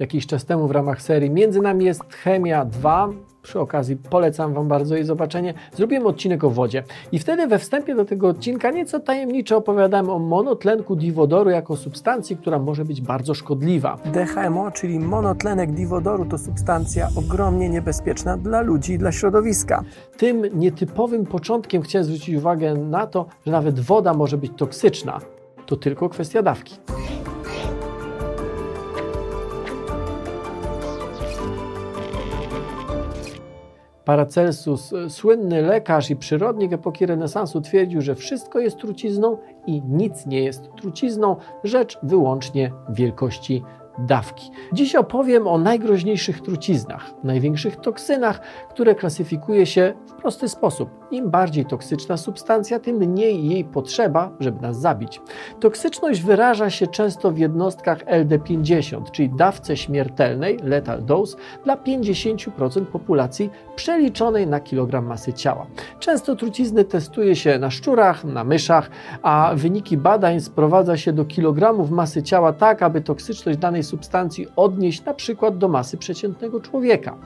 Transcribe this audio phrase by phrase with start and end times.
[0.00, 3.08] jakiś czas temu w ramach serii Między nami jest Chemia 2.
[3.42, 5.54] Przy okazji polecam Wam bardzo jej zobaczenie.
[5.72, 10.18] Zrobiłem odcinek o wodzie i wtedy we wstępie do tego odcinka nieco tajemniczo opowiadałem o
[10.18, 13.98] monotlenku diwodoru jako substancji, która może być bardzo szkodliwa.
[14.04, 19.82] DHMO, czyli monotlenek diwodoru, to substancja ogromnie niebezpieczna dla ludzi i dla środowiska.
[20.16, 25.18] Tym nietypowym początkiem chciałem zwrócić uwagę na to, że nawet woda może być toksyczna.
[25.66, 26.76] To tylko kwestia dawki.
[34.04, 40.44] Paracelsus, słynny lekarz i przyrodnik epoki renesansu, twierdził, że wszystko jest trucizną i nic nie
[40.44, 43.62] jest trucizną, rzecz wyłącznie wielkości
[43.98, 44.50] dawki.
[44.72, 48.40] Dziś opowiem o najgroźniejszych truciznach, największych toksynach,
[48.70, 50.99] które klasyfikuje się w prosty sposób.
[51.10, 55.20] Im bardziej toksyczna substancja, tym mniej jej potrzeba, żeby nas zabić.
[55.60, 63.50] Toksyczność wyraża się często w jednostkach LD50, czyli dawce śmiertelnej, lethal dose, dla 50% populacji
[63.76, 65.66] przeliczonej na kilogram masy ciała.
[65.98, 68.90] Często trucizny testuje się na szczurach, na myszach,
[69.22, 75.04] a wyniki badań sprowadza się do kilogramów masy ciała tak, aby toksyczność danej substancji odnieść
[75.04, 77.16] na przykład do masy przeciętnego człowieka.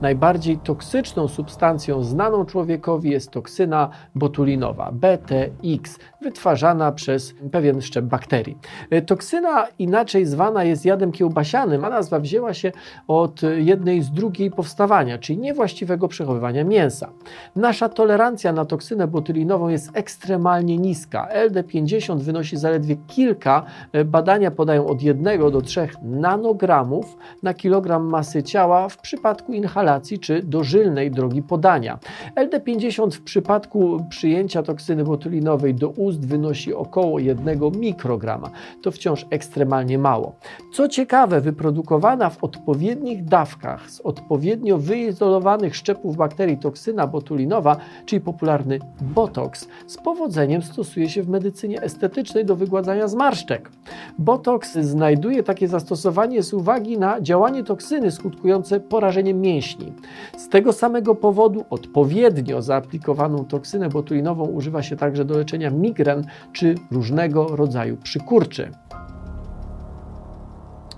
[0.00, 8.58] Najbardziej toksyczną substancją znaną człowiekowi jest toksyna botulinowa BTX, wytwarzana przez pewien szczep bakterii.
[8.90, 12.72] E, toksyna inaczej zwana jest jadem kiełbasianym, a nazwa wzięła się
[13.08, 17.10] od jednej z drugiej powstawania, czyli niewłaściwego przechowywania mięsa.
[17.56, 21.28] Nasza tolerancja na toksynę botulinową jest ekstremalnie niska.
[21.48, 28.42] LD50 wynosi zaledwie kilka, e, badania podają od 1 do 3 nanogramów na kilogram masy
[28.42, 31.98] ciała w przypadku inhalacji inhalacji czy dożylnej drogi podania.
[32.36, 38.50] LD50 w przypadku przyjęcia toksyny botulinowej do ust wynosi około 1 mikrograma.
[38.82, 40.36] To wciąż ekstremalnie mało.
[40.72, 47.76] Co ciekawe, wyprodukowana w odpowiednich dawkach z odpowiednio wyizolowanych szczepów bakterii toksyna botulinowa,
[48.06, 53.70] czyli popularny Botox, z powodzeniem stosuje się w medycynie estetycznej do wygładzania zmarszczek.
[54.18, 59.92] Botox znajduje takie zastosowanie z uwagi na działanie toksyny skutkujące porażeniem mięśni mięśni.
[60.36, 66.74] Z tego samego powodu odpowiednio zaaplikowaną toksynę botulinową używa się także do leczenia migren czy
[66.90, 68.70] różnego rodzaju przykurczy.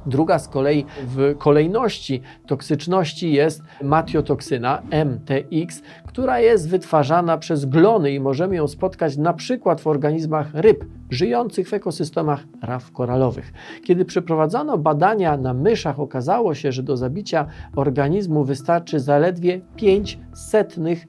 [0.08, 0.84] Druga z kolei
[1.16, 9.16] w kolejności toksyczności jest matiotoksyna MTX, która jest wytwarzana przez glony i możemy ją spotkać
[9.16, 13.52] na przykład w organizmach ryb żyjących w ekosystemach raf koralowych.
[13.84, 21.06] Kiedy przeprowadzano badania na myszach, okazało się, że do zabicia organizmu wystarczy zaledwie 5 setnych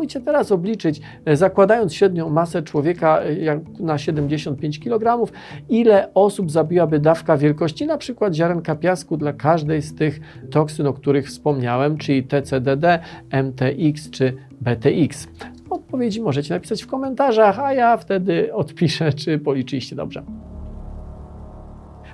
[0.00, 5.32] Spróbujcie teraz obliczyć, e, zakładając średnią masę człowieka e, na 75 kg,
[5.68, 10.92] ile osób zabiłaby dawka wielkości na przykład ziarenka piasku dla każdej z tych toksyn, o
[10.92, 12.98] których wspomniałem, czyli TCDD,
[13.30, 15.28] MTX czy BTX?
[15.70, 20.22] Odpowiedzi możecie napisać w komentarzach, a ja wtedy odpiszę, czy policzyliście dobrze.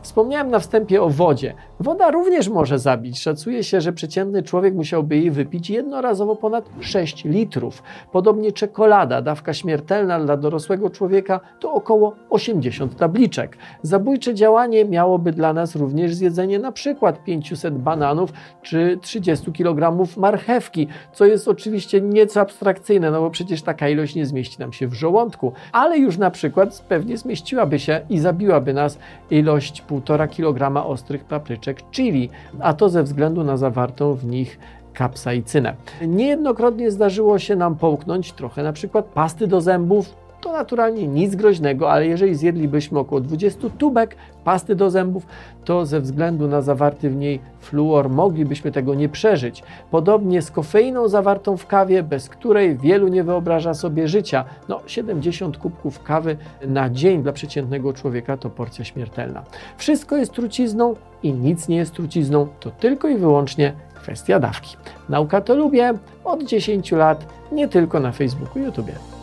[0.03, 1.55] Wspomniałem na wstępie o wodzie.
[1.81, 3.21] Woda również może zabić.
[3.21, 7.83] Szacuje się, że przeciętny człowiek musiałby jej wypić jednorazowo ponad 6 litrów.
[8.13, 13.57] Podobnie czekolada, dawka śmiertelna dla dorosłego człowieka to około 80 tabliczek.
[13.83, 18.33] Zabójcze działanie miałoby dla nas również zjedzenie na przykład 500 bananów
[18.63, 24.27] czy 30 kg marchewki, co jest oczywiście nieco abstrakcyjne, no bo przecież taka ilość nie
[24.27, 28.99] zmieści nam się w żołądku, ale już na przykład pewnie zmieściłaby się i zabiłaby nas
[29.31, 32.29] ilość 1,5 kg ostrych papryczek chili,
[32.61, 34.59] a to ze względu na zawartą w nich
[34.93, 35.75] kapsaicynę.
[36.07, 41.93] Niejednokrotnie zdarzyło się nam połknąć trochę na przykład pasty do zębów, to naturalnie nic groźnego,
[41.93, 45.27] ale jeżeli zjedlibyśmy około 20 tubek pasty do zębów,
[45.65, 49.63] to ze względu na zawarty w niej fluor moglibyśmy tego nie przeżyć.
[49.91, 54.45] Podobnie z kofeiną zawartą w kawie, bez której wielu nie wyobraża sobie życia.
[54.69, 59.43] No, 70 kubków kawy na dzień dla przeciętnego człowieka to porcja śmiertelna.
[59.77, 64.77] Wszystko jest trucizną i nic nie jest trucizną, to tylko i wyłącznie kwestia dawki.
[65.09, 65.95] Nauka to lubię
[66.25, 69.16] od 10 lat, nie tylko na Facebooku i YouTube.